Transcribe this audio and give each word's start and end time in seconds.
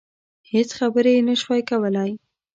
هېڅ 0.51 0.69
خبرې 0.79 1.11
يې 1.15 1.21
نشوای 1.27 1.61
کولای. 1.69 2.11